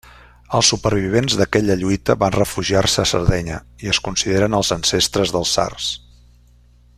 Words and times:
Els 0.59 0.69
supervivents 0.73 1.35
d'aquella 1.41 1.75
lluita 1.81 2.15
van 2.23 2.33
refugiar-se 2.37 3.03
a 3.03 3.07
Sardenya 3.11 3.59
i 3.85 3.93
es 3.93 4.01
consideren 4.09 4.57
els 4.61 4.73
ancestres 4.81 5.35
dels 5.37 5.53
sards. 5.59 5.93